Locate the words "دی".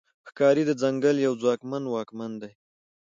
2.41-2.51